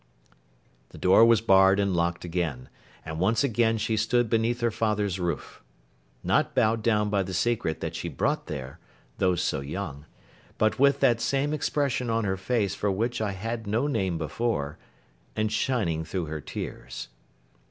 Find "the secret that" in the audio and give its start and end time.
7.21-7.93